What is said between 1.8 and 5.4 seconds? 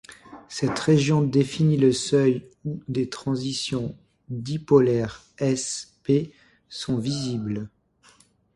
seuil où des transitions dipolaires